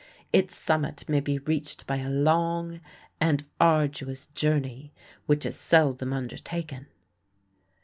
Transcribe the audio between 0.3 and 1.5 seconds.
Its summit may be